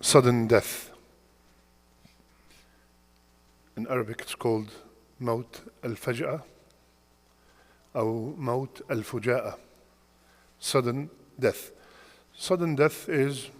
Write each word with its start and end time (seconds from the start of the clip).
sudden 0.00 0.46
death. 0.46 0.90
In 3.76 3.86
Arabic, 3.88 4.20
it's 4.20 4.34
called 4.34 4.70
Faj'a 5.20 6.42
or 7.94 8.34
Maut 8.36 8.80
al 8.88 8.98
Fuja'a. 8.98 9.56
Sudden 10.60 11.10
death. 11.38 11.70
Sudden 12.36 12.76
death 12.76 13.08
is 13.08 13.50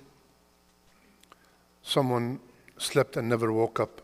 someone 1.82 2.41
slept 2.77 3.16
and 3.16 3.29
never 3.29 3.52
woke 3.52 3.80
up. 3.80 4.00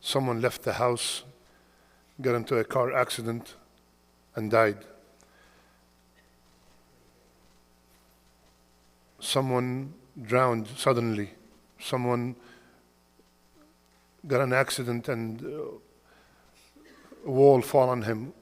Someone 0.00 0.40
left 0.40 0.62
the 0.62 0.74
house, 0.74 1.24
got 2.20 2.34
into 2.34 2.56
a 2.56 2.64
car 2.64 2.92
accident, 2.92 3.54
and 4.34 4.50
died. 4.50 4.78
Someone 9.18 9.92
drowned 10.20 10.68
suddenly. 10.76 11.30
Someone 11.78 12.36
got 14.26 14.40
an 14.40 14.52
accident 14.52 15.08
and 15.08 15.44
uh, 15.44 15.58
a 17.26 17.30
wall 17.30 17.60
fall 17.62 17.88
on 17.88 18.02
him. 18.02 18.32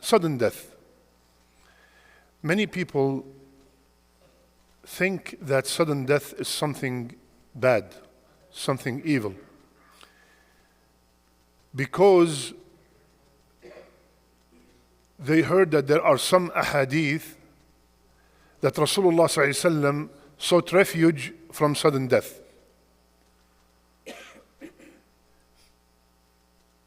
Sudden 0.00 0.38
death. 0.38 0.74
Many 2.42 2.66
people 2.66 3.26
think 4.84 5.36
that 5.42 5.66
sudden 5.66 6.06
death 6.06 6.34
is 6.38 6.48
something 6.48 7.14
bad, 7.54 7.94
something 8.50 9.02
evil. 9.04 9.34
Because 11.74 12.54
they 15.18 15.42
heard 15.42 15.70
that 15.70 15.86
there 15.86 16.02
are 16.02 16.18
some 16.18 16.50
ahadith 16.50 17.34
that 18.62 18.74
Rasulullah 18.74 19.28
sought 20.40 20.72
refuge 20.72 21.34
from 21.52 21.74
sudden 21.74 22.08
death. 22.08 22.40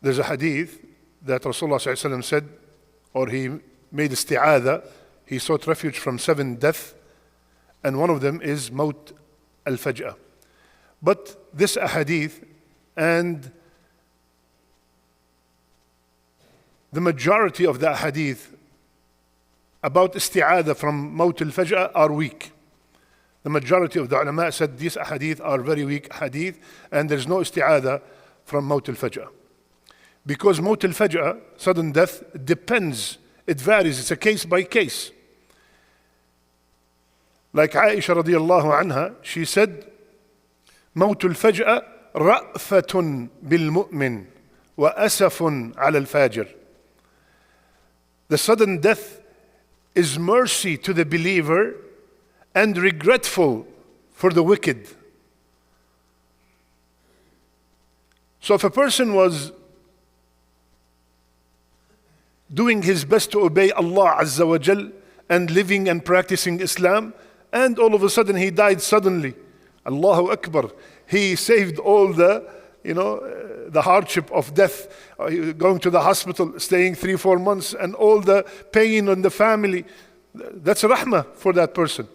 There's 0.02 0.18
a 0.18 0.24
hadith 0.24 0.84
that 1.22 1.44
Rasulullah 1.44 2.24
said, 2.24 2.50
or 3.14 3.28
he 3.28 3.50
made 3.92 4.12
isti'adha, 4.12 4.84
he 5.26 5.38
sought 5.38 5.68
refuge 5.68 6.00
from 6.00 6.18
seven 6.18 6.56
death, 6.56 6.96
and 7.84 8.00
one 8.00 8.10
of 8.10 8.22
them 8.22 8.42
is 8.42 8.72
Maut 8.72 9.14
al 9.68 9.74
Faj'a. 9.74 10.16
But 11.02 11.38
this 11.54 11.78
ahadith 11.78 12.44
and 12.98 13.52
the 16.92 17.02
majority 17.02 17.68
of 17.68 17.80
the 17.80 17.88
ahadith 17.88 18.48
about 19.84 20.14
isti'adha 20.14 20.76
from 20.76 21.16
Maut 21.16 21.40
al 21.40 21.50
Faj'a 21.50 21.92
are 21.94 22.12
weak. 22.12 22.53
The 23.43 23.51
majority 23.51 23.99
of 23.99 24.09
the 24.09 24.21
ulama 24.21 24.53
said 24.53 24.79
these 24.79 24.97
ahadith 24.97 25.41
are 25.43 25.61
very 25.61 25.85
weak 25.85 26.13
hadith 26.13 26.59
and 26.91 27.09
there's 27.09 27.27
no 27.27 27.37
isti'adha 27.37 28.03
from 28.45 28.67
Maut 28.67 28.89
al 28.89 28.95
Faj'a. 28.95 29.29
Because 30.27 30.61
Maut 30.61 30.85
al 30.85 30.91
Faj'a, 30.91 31.41
sudden 31.57 31.93
death, 31.93 32.23
depends, 32.45 33.19
it 33.47 33.61
varies, 33.61 34.01
it's 34.01 34.11
a 34.11 34.17
case 34.17 34.45
by 34.45 34.65
case. 34.65 35.13
Like 37.53 37.73
Aisha 37.73 38.23
radiallahu 38.23 38.83
anha, 38.83 39.15
she 39.23 39.45
said, 39.45 39.87
موت 40.97 41.25
الفجأة 41.25 41.83
رأفة 42.17 43.29
بالمؤمن 43.43 44.25
وأسف 44.77 45.43
على 45.77 45.99
الفاجر. 45.99 46.49
The 48.29 48.39
sudden 48.39 48.81
death 48.81 49.21
is 49.95 50.19
mercy 50.19 50.77
to 50.77 50.93
the 50.93 51.07
believer 51.07 51.75
and 52.56 52.78
regretful 52.78 53.66
for 54.12 54.32
the 54.32 54.44
wicked. 54.44 54.88
So 58.40 58.56
if 58.56 58.64
a 58.64 58.70
person 58.70 59.14
was 59.14 59.52
doing 62.54 62.82
his 62.82 63.06
best 63.06 63.32
to 63.32 63.42
obey 63.42 63.72
Allah 63.72 64.18
Azza 64.22 64.48
wa 64.48 64.58
Jal 64.58 64.92
and 65.30 65.50
living 65.50 65.88
and 65.88 66.04
practicing 66.04 66.60
Islam, 66.60 67.14
and 67.52 67.80
all 67.80 67.96
of 67.96 68.04
a 68.04 68.10
sudden 68.10 68.36
he 68.36 68.52
died 68.52 68.82
suddenly. 68.82 69.34
Allahu 69.86 70.32
Akbar. 70.32 70.72
He 71.08 71.36
saved 71.36 71.80
all 71.80 72.14
the, 72.14 72.48
you 72.84 72.94
know, 72.94 73.18
uh, 73.18 73.70
the 73.70 73.82
hardship 73.82 74.32
of 74.32 74.54
death, 74.54 74.88
uh, 75.20 75.30
going 75.54 75.80
to 75.80 75.90
the 75.90 76.02
hospital, 76.02 76.60
staying 76.60 76.96
three, 76.96 77.16
four 77.16 77.40
months, 77.40 77.74
and 77.74 77.96
all 77.96 78.22
the 78.22 78.44
pain 78.72 79.10
on 79.10 79.22
the 79.22 79.30
family. 79.30 79.86
That's 80.34 80.84
rahmah 80.84 81.36
for 81.36 81.54
that 81.54 81.74
person. 81.74 82.08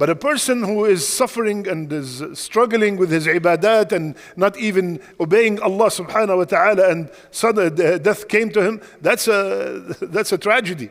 But 0.00 0.08
a 0.08 0.16
person 0.16 0.62
who 0.62 0.86
is 0.86 1.06
suffering 1.06 1.68
and 1.68 1.92
is 1.92 2.24
struggling 2.32 2.96
with 2.96 3.10
his 3.10 3.26
ibadat 3.26 3.92
and 3.92 4.16
not 4.34 4.56
even 4.56 4.98
obeying 5.20 5.60
Allah 5.60 5.90
subhanahu 5.90 6.38
wa 6.38 6.44
ta'ala 6.44 6.90
and 6.90 7.10
sudden 7.30 7.74
death 7.74 8.26
came 8.26 8.48
to 8.52 8.62
him, 8.62 8.80
that's 9.02 9.28
a, 9.28 9.94
that's 10.00 10.32
a 10.32 10.38
tragedy. 10.38 10.88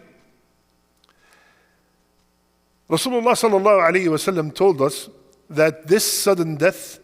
Rasulullah 2.87 3.33
sallallahu 3.33 3.89
alayhi 3.89 4.05
wasallam 4.05 4.53
told 4.53 4.79
us 4.79 5.09
that 5.49 5.87
this 5.87 6.05
sudden 6.05 6.55
death, 6.55 6.99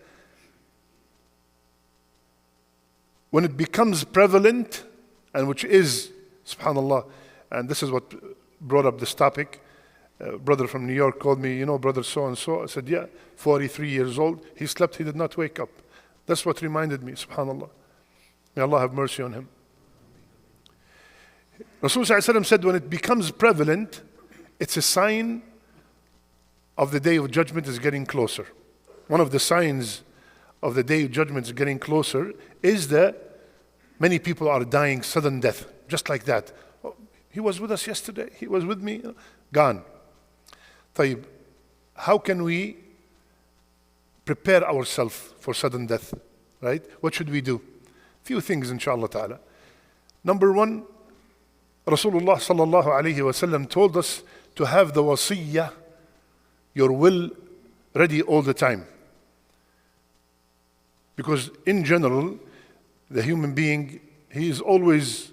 when 3.31 3.45
it 3.45 3.57
becomes 3.57 4.03
prevalent, 4.03 4.83
and 5.33 5.47
which 5.47 5.63
is, 5.63 6.11
subhanAllah, 6.45 7.09
and 7.49 7.67
this 7.67 7.81
is 7.81 7.89
what 7.89 8.13
brought 8.61 8.85
up 8.85 8.99
this 8.99 9.15
topic. 9.15 9.64
A 10.19 10.37
brother 10.37 10.67
from 10.67 10.87
New 10.87 10.93
York 10.93 11.19
called 11.19 11.39
me, 11.39 11.57
you 11.57 11.65
know, 11.65 11.77
brother 11.77 12.03
so 12.03 12.25
and 12.27 12.37
so. 12.37 12.63
I 12.63 12.67
said, 12.67 12.87
yeah, 12.87 13.05
43 13.35 13.89
years 13.89 14.17
old. 14.17 14.45
He 14.55 14.65
slept, 14.65 14.95
he 14.95 15.03
did 15.03 15.15
not 15.15 15.35
wake 15.35 15.59
up. 15.59 15.69
That's 16.25 16.45
what 16.45 16.61
reminded 16.61 17.03
me, 17.03 17.13
subhanAllah. 17.13 17.69
May 18.55 18.61
Allah 18.61 18.79
have 18.79 18.93
mercy 18.93 19.23
on 19.23 19.33
him. 19.33 19.49
Rasulullah 21.81 22.45
said, 22.45 22.63
when 22.63 22.75
it 22.75 22.89
becomes 22.89 23.29
prevalent, 23.31 24.01
it's 24.59 24.77
a 24.77 24.81
sign 24.81 25.43
of 26.77 26.91
the 26.91 26.99
day 26.99 27.17
of 27.17 27.29
judgment 27.31 27.67
is 27.67 27.79
getting 27.79 28.05
closer. 28.05 28.47
One 29.07 29.21
of 29.21 29.31
the 29.31 29.39
signs 29.39 30.03
of 30.63 30.75
the 30.75 30.83
day 30.83 31.03
of 31.03 31.11
judgment 31.11 31.45
is 31.45 31.51
getting 31.51 31.77
closer 31.77 32.33
is 32.63 32.87
that 32.87 33.39
many 33.99 34.17
people 34.17 34.49
are 34.49 34.63
dying 34.63 35.03
sudden 35.03 35.41
death, 35.41 35.67
just 35.87 36.09
like 36.09 36.23
that. 36.25 36.51
Oh, 36.83 36.95
he 37.29 37.39
was 37.39 37.59
with 37.59 37.71
us 37.71 37.85
yesterday, 37.85 38.29
he 38.37 38.47
was 38.47 38.65
with 38.65 38.81
me, 38.81 39.03
gone. 39.51 39.83
طيب, 40.94 41.24
how 41.94 42.18
can 42.18 42.42
we 42.42 42.76
prepare 44.24 44.68
ourselves 44.68 45.34
for 45.40 45.54
sudden 45.54 45.86
death? 45.86 46.14
Right? 46.60 46.84
What 47.00 47.14
should 47.14 47.30
we 47.30 47.40
do? 47.40 47.60
Few 48.22 48.40
things, 48.40 48.70
inshallah 48.70 49.08
ta'ala. 49.08 49.40
Number 50.22 50.52
one, 50.52 50.84
Rasulullah 51.86 52.36
sallallahu 52.36 52.86
alayhi 52.86 53.16
wasallam 53.16 53.68
told 53.68 53.96
us 53.96 54.22
to 54.54 54.64
have 54.64 54.92
the 54.92 55.02
wasiyyah 55.02 55.72
your 56.74 56.92
will 56.92 57.30
ready 57.94 58.22
all 58.22 58.42
the 58.42 58.54
time. 58.54 58.86
Because 61.16 61.50
in 61.66 61.84
general, 61.84 62.38
the 63.10 63.22
human 63.22 63.54
being, 63.54 64.00
he 64.30 64.48
is 64.48 64.60
always 64.60 65.32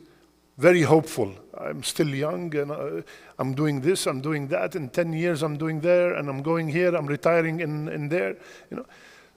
very 0.57 0.81
hopeful. 0.81 1.33
I'm 1.62 1.82
still 1.82 2.08
young 2.08 2.54
and 2.56 2.70
uh, 2.70 3.02
I'm 3.38 3.54
doing 3.54 3.80
this, 3.80 4.06
I'm 4.06 4.20
doing 4.20 4.48
that. 4.48 4.76
In 4.76 4.88
10 4.88 5.12
years, 5.12 5.42
I'm 5.42 5.56
doing 5.56 5.80
there 5.80 6.14
and 6.14 6.28
I'm 6.28 6.42
going 6.42 6.68
here, 6.68 6.94
I'm 6.94 7.06
retiring 7.06 7.60
in, 7.60 7.88
in 7.88 8.08
there. 8.08 8.36
You 8.70 8.78
know, 8.78 8.86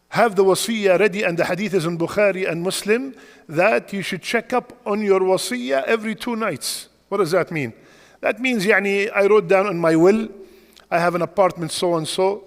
have 0.09 0.35
the 0.35 0.43
wasiyah 0.43 0.99
ready, 0.99 1.23
and 1.23 1.37
the 1.37 1.45
hadith 1.45 1.73
is 1.73 1.85
in 1.85 1.97
Bukhari 1.97 2.49
and 2.49 2.61
Muslim 2.61 3.15
that 3.49 3.91
you 3.91 4.01
should 4.01 4.21
check 4.21 4.53
up 4.53 4.73
on 4.85 5.01
your 5.01 5.19
wasiyah 5.19 5.83
every 5.83 6.15
two 6.15 6.35
nights. 6.35 6.87
What 7.09 7.17
does 7.17 7.31
that 7.31 7.51
mean? 7.51 7.73
That 8.21 8.39
means, 8.39 8.65
yani, 8.65 9.11
I 9.13 9.27
wrote 9.27 9.47
down 9.47 9.67
in 9.67 9.77
my 9.77 9.95
will 9.95 10.29
I 10.89 10.99
have 10.99 11.15
an 11.15 11.21
apartment 11.21 11.71
so 11.71 11.95
and 11.95 12.07
so. 12.07 12.43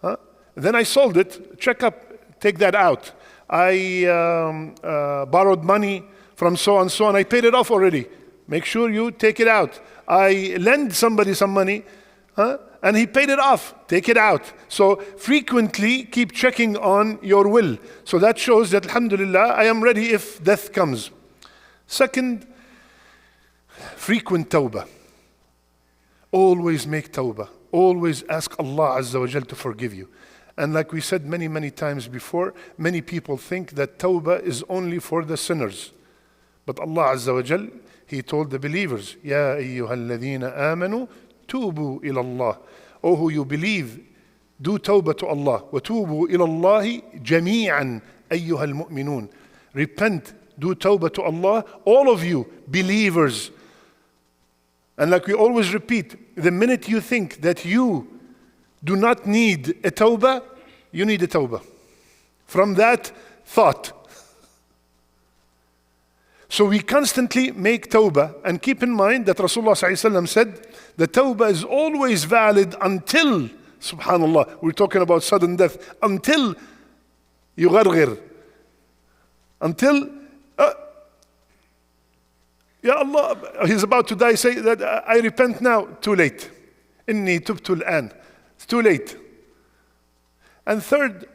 Huh? 0.00 0.16
Then 0.54 0.74
I 0.74 0.82
sold 0.82 1.16
it. 1.16 1.58
Check 1.58 1.82
up, 1.82 2.40
take 2.40 2.58
that 2.58 2.74
out. 2.74 3.12
I 3.48 4.06
um, 4.06 4.74
uh, 4.82 5.26
borrowed 5.26 5.62
money 5.64 6.04
from 6.36 6.56
so 6.56 6.80
and 6.80 6.90
so 6.90 7.08
and 7.08 7.16
I 7.16 7.24
paid 7.24 7.44
it 7.44 7.54
off 7.54 7.70
already. 7.70 8.06
Make 8.48 8.64
sure 8.64 8.90
you 8.90 9.10
take 9.10 9.40
it 9.40 9.48
out. 9.48 9.80
I 10.06 10.56
lend 10.58 10.94
somebody 10.94 11.34
some 11.34 11.52
money 11.52 11.84
huh? 12.36 12.58
and 12.82 12.96
he 12.96 13.06
paid 13.06 13.30
it 13.30 13.38
off. 13.38 13.74
Take 13.86 14.08
it 14.08 14.16
out. 14.16 14.52
So 14.68 14.96
frequently 14.96 16.04
keep 16.04 16.32
checking 16.32 16.76
on 16.76 17.18
your 17.22 17.48
will. 17.48 17.78
So 18.04 18.18
that 18.18 18.38
shows 18.38 18.70
that, 18.72 18.86
Alhamdulillah, 18.86 19.38
I 19.38 19.64
am 19.64 19.82
ready 19.82 20.10
if 20.10 20.42
death 20.42 20.72
comes. 20.72 21.10
Second, 21.86 22.46
frequent 23.96 24.50
tawbah. 24.50 24.88
Always 26.30 26.86
make 26.86 27.12
tawbah 27.12 27.48
always 27.72 28.22
ask 28.28 28.54
Allah 28.60 29.00
Azza 29.00 29.18
wa 29.18 29.26
Jal 29.26 29.42
to 29.42 29.56
forgive 29.56 29.94
you. 29.94 30.08
And 30.56 30.74
like 30.74 30.92
we 30.92 31.00
said 31.00 31.24
many, 31.24 31.48
many 31.48 31.70
times 31.70 32.06
before, 32.06 32.54
many 32.76 33.00
people 33.00 33.38
think 33.38 33.72
that 33.72 33.98
tawbah 33.98 34.42
is 34.42 34.62
only 34.68 34.98
for 34.98 35.24
the 35.24 35.38
sinners. 35.38 35.92
But 36.65 36.79
Allah 36.79 37.15
Azza 37.15 37.33
wa 37.33 37.41
Jal, 37.41 37.67
He 38.05 38.21
told 38.21 38.51
the 38.51 38.59
believers, 38.59 39.15
Ya 39.23 39.55
ayyuhalladhina 39.55 40.57
amanu 40.57 41.07
tubu 41.47 42.03
ila 42.03 42.21
Allah. 42.21 42.59
Oh, 43.03 43.15
who 43.15 43.29
you 43.29 43.45
believe, 43.45 43.99
Do 44.61 44.79
tawbah 44.79 45.17
to 45.17 45.27
Allah. 45.27 45.63
وَتُوبُوا 45.71 46.29
إِلَى 46.29 46.43
اللَّهِ 46.43 47.23
جَمِيعًا 47.23 48.01
أَيُّهَا 48.31 48.63
الْمُؤْمِنُونَ 48.63 49.29
Repent, 49.73 50.33
do 50.57 50.73
tawbah 50.73 51.13
to 51.13 51.21
Allah, 51.21 51.63
all 51.85 52.11
of 52.11 52.23
you, 52.23 52.47
believers. 52.67 53.51
And 54.97 55.11
like 55.11 55.27
we 55.27 55.33
always 55.33 55.73
repeat, 55.73 56.35
the 56.35 56.49
minute 56.49 56.89
you 56.89 57.01
think 57.01 57.41
that 57.41 57.65
you 57.65 58.07
do 58.83 58.95
not 58.95 59.27
need 59.27 59.69
a 59.83 59.91
tawbah, 59.91 60.41
you 60.91 61.05
need 61.05 61.21
a 61.21 61.27
tawbah. 61.27 61.61
From 62.45 62.73
that 62.75 63.11
thought. 63.45 63.91
So 66.51 66.65
we 66.65 66.79
constantly 66.79 67.51
make 67.51 67.89
tawbah 67.89 68.35
and 68.45 68.61
keep 68.61 68.81
in 68.81 68.91
mind 68.91 69.25
that 69.25 69.37
Rasulullah 69.37 69.75
ﷺ 69.75 70.27
said 70.27 70.67
the 70.95 71.07
tawbah 71.07 71.51
is 71.51 71.63
always 71.63 72.23
valid 72.23 72.73
until, 72.81 73.49
subhanAllah, 73.81 74.61
we're 74.61 74.71
talking 74.71 75.01
about 75.01 75.23
sudden 75.23 75.57
death, 75.57 75.95
until 76.01 76.55
يغرغر 77.57 78.17
until 79.61 80.09
uh, 80.57 80.73
Ya 82.83 82.93
Allah, 82.93 83.35
he's 83.65 83.83
about 83.83 84.07
to 84.07 84.15
die, 84.15 84.35
say 84.35 84.55
that 84.55 84.81
uh, 84.81 85.01
I 85.07 85.17
repent 85.19 85.61
now, 85.61 85.85
too 86.01 86.15
late. 86.15 86.51
إني 87.09 87.39
تبت 87.39 87.81
الآن. 87.81 88.11
It's 88.55 88.65
too 88.65 88.81
late. 88.81 89.17
And 90.65 90.83
third, 90.83 91.27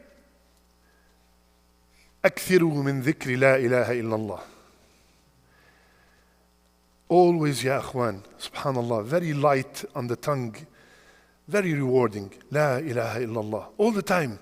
أكثروا 2.23 2.83
من 2.83 3.01
ذكر 3.01 3.35
لا 3.35 3.57
إله 3.57 3.91
إلا 3.91 4.15
الله. 4.15 4.39
Always, 7.08 7.64
ya 7.64 7.80
akhwan, 7.80 8.22
subhanallah, 8.38 9.04
very 9.04 9.32
light 9.32 9.84
on 9.94 10.06
the 10.08 10.16
tongue, 10.16 10.54
very 11.46 11.72
rewarding. 11.72 12.32
La 12.50 12.76
ilaha 12.76 13.20
illallah. 13.20 13.66
All 13.78 13.92
the 13.92 14.02
time. 14.02 14.38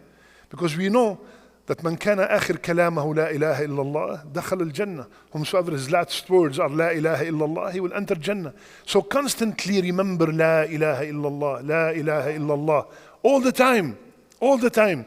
Because 0.49 0.77
we 0.77 0.89
know 0.89 1.21
that 1.67 1.83
man 1.83 1.97
kana 1.97 2.27
akhir 2.27 2.59
kalamahu 2.59 3.17
la 3.17 3.27
ilaha 3.27 3.63
illallah, 3.65 4.33
dakhal 4.33 4.63
al 4.63 4.71
jannah. 4.71 5.07
Whomsoever 5.31 5.73
his 5.73 5.91
last 5.91 6.29
words 6.29 6.59
are 6.59 6.69
la 6.69 6.89
ilaha 6.89 7.25
illallah, 7.25 7.73
he 7.73 7.81
will 7.81 7.93
enter 7.93 8.17
jannah. 8.17 8.53
So 8.85 9.03
constantly 9.03 9.81
remember 9.81 10.33
la 10.33 10.63
ilaha 10.63 11.05
illallah, 11.05 11.69
la 11.69 11.89
ilaha 11.91 12.31
illallah. 12.31 12.87
All 13.23 13.41
the 13.41 13.53
time. 13.53 13.97
All 14.41 14.59
the 14.59 14.71
time. 14.71 15.07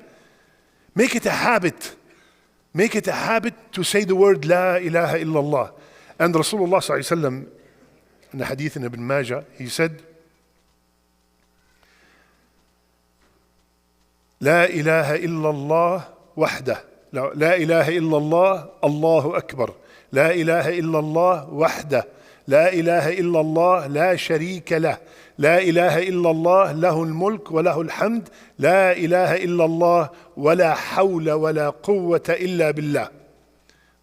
Make 0.95 1.15
it 1.15 1.25
a 1.25 1.31
habit. 1.31 1.95
Make 2.73 2.95
it 2.95 3.07
a 3.07 3.13
habit 3.13 3.53
to 3.73 3.83
say 3.83 4.03
the 4.03 4.15
word 4.15 4.45
La 4.45 4.75
ilaha 4.75 5.17
illallah. 5.17 5.71
And 6.19 6.35
Rasulullah 6.35 6.79
sallallahu 6.79 7.47
in 8.33 8.39
the 8.39 8.45
hadith 8.45 8.75
in 8.75 8.83
Ibn 8.83 9.01
Majah, 9.01 9.45
he 9.57 9.67
said, 9.67 10.01
لا 14.41 14.65
إله 14.65 15.15
إلا 15.15 15.49
الله 15.49 16.03
وحده 16.37 16.83
لا, 17.13 17.55
إله 17.55 17.97
إلا 17.97 18.17
الله 18.17 18.69
الله 18.83 19.37
أكبر 19.37 19.73
لا 20.11 20.31
إله 20.31 20.79
إلا 20.79 20.99
الله 20.99 21.53
وحده 21.53 22.05
لا 22.47 22.73
إله 22.73 23.19
إلا 23.19 23.39
الله 23.41 23.87
لا 23.87 24.15
شريك 24.15 24.73
له 24.73 24.97
لا 25.37 25.61
إله 25.61 25.99
إلا 25.99 26.31
الله 26.31 26.71
له 26.71 27.03
الملك 27.03 27.51
وله 27.51 27.81
الحمد 27.81 28.29
لا 28.59 28.91
إله 28.91 29.35
إلا 29.35 29.65
الله 29.65 30.09
ولا 30.37 30.73
حول 30.73 31.31
ولا 31.31 31.69
قوة 31.69 32.27
إلا 32.29 32.71
بالله 32.71 33.09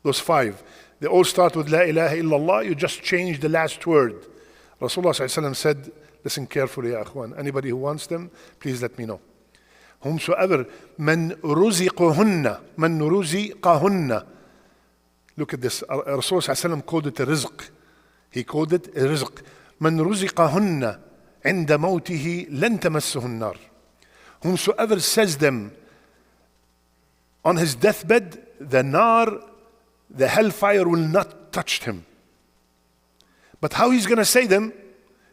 Those 0.03 0.21
five. 0.21 0.63
They 1.00 1.08
all 1.08 1.24
start 1.24 1.56
with 1.56 1.70
La 1.70 1.82
ilaha 1.82 2.16
illallah. 2.16 2.66
You 2.66 2.76
just 2.76 3.02
change 3.02 3.40
the 3.40 3.50
last 3.50 3.86
word. 3.88 4.26
Rasulullah 4.80 5.56
said, 5.56 5.92
Listen 6.24 6.46
carefully, 6.46 6.92
ya 6.92 7.04
akhwan. 7.04 7.38
Anybody 7.38 7.70
who 7.70 7.78
wants 7.78 8.08
them, 8.08 8.30
please 8.60 8.82
let 8.82 8.98
me 8.98 9.06
know. 9.06 9.20
Whomsoever 10.02 10.66
man 10.98 11.32
ruziquhunna, 11.42 12.60
man 12.78 13.00
ruziqahunna. 13.00 14.26
Look 15.38 15.54
at 15.54 15.62
this. 15.62 15.84
Rasulullah 15.90 16.86
called 16.86 17.08
it 17.08 17.20
a 17.20 17.26
rizq. 17.26 17.70
He 18.30 18.44
called 18.44 18.74
it 18.74 18.88
a 18.88 19.02
rizq. 19.02 19.42
من 19.82 20.02
رزقهن 20.02 21.00
عند 21.46 21.72
موته 21.72 22.48
لن 22.50 22.80
تمسه 22.80 23.26
النار. 23.26 23.58
Whomsoever 24.44 25.00
says 25.00 25.38
them 25.38 25.72
on 27.44 27.58
his 27.58 27.76
deathbed, 27.76 28.46
the 28.60 28.84
nar 28.84 29.40
the 30.10 30.28
hellfire 30.28 30.88
will 30.88 31.00
not 31.00 31.52
touch 31.52 31.84
him. 31.84 32.06
But 33.60 33.74
how 33.74 33.92
he's 33.92 34.06
going 34.06 34.18
to 34.18 34.26
say 34.26 34.48
them 34.48 34.74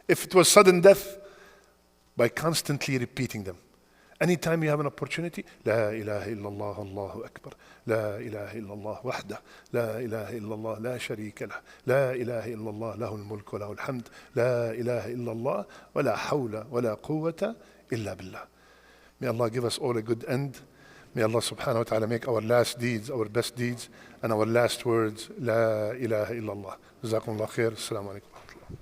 if 0.07 0.25
it 0.25 0.35
was 0.35 0.49
sudden 0.49 0.81
death? 0.81 1.19
By 2.17 2.29
constantly 2.29 2.99
repeating 2.99 3.45
them. 3.45 3.57
Anytime 4.21 4.65
you 4.65 4.71
have 4.71 4.81
an 4.81 4.87
opportunity, 4.87 5.45
لا 5.65 5.91
إله 5.91 6.33
إلا 6.33 6.49
الله 6.49 6.83
الله 6.83 7.23
أكبر 7.25 7.55
لا 7.87 8.17
إله 8.19 8.53
إلا 8.59 8.73
الله 8.75 9.01
وحده 9.05 9.41
لا 9.73 9.99
إله 10.01 10.39
إلا 10.39 10.55
الله 10.55 10.79
لا 10.79 10.99
شريك 10.99 11.43
له 11.43 11.61
لا 11.87 12.13
إله 12.13 12.55
إلا 12.55 12.71
الله 12.71 12.95
له 12.97 13.15
الملك 13.15 13.55
وله 13.55 13.73
الحمد 13.73 14.09
لا 14.35 14.71
إله 14.71 15.07
إلا 15.07 15.33
الله 15.33 15.65
ولا 15.95 16.17
حول 16.17 16.65
ولا 16.71 16.95
قوة 16.95 17.55
إلا 17.93 18.15
بالله 18.15 18.43
May 19.21 19.29
Allah 19.29 19.51
give 19.51 19.65
us 19.65 19.79
all 19.79 19.97
a 19.97 20.03
good 20.03 20.25
end. 20.29 20.59
May 21.16 21.22
Allah 21.22 21.42
subhanahu 21.46 21.78
wa 21.78 21.84
ta'ala 21.84 22.08
make 22.08 22.28
our 22.28 22.42
last 22.42 22.80
deeds 22.80 23.12
our 23.14 23.30
best 23.30 23.56
deeds 23.56 23.88
and 24.24 24.34
our 24.34 24.48
last 24.50 24.84
words 24.84 25.30
إله 25.38 26.32
إلا 26.42 26.52
الله 26.54 26.76
جزاكم 27.04 27.32
الله 27.38 27.46
خير 27.46 27.72
السلام 27.78 28.08
عليكم 28.10 28.28
ورحمة 28.34 28.50
الله 28.58 28.74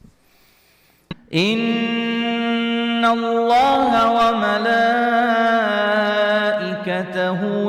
إن 1.35 3.03
الله 3.05 3.91
وملائكته 4.15 4.61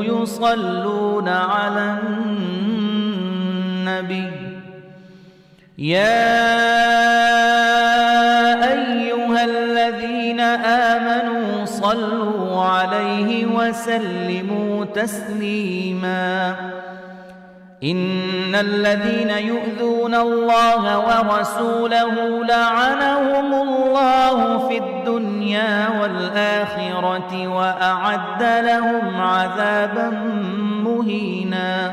يصلون 0.05 1.29
على 1.29 1.99
النبي. 3.83 4.31
يا 5.79 6.23
أيها 8.73 9.45
الذين 9.45 10.41
آمنوا 10.95 11.65
صلوا 11.65 12.42
عليه 12.65 13.47
وسلموا 13.47 14.85
تسليما. 14.85 16.57
إن 17.85 18.55
الذين 18.55 19.31
يؤذون 19.31 20.15
الله 20.15 20.99
ورسوله 20.99 22.45
لعنهم 22.45 23.55
الله 23.55 24.69
في 24.69 24.79
الدنيا 24.79 25.89
والآخرة 26.01 27.49
وأعد 27.49 28.43
لهم 28.43 29.21
عذابا 29.21 30.11
مهينا. 30.85 31.93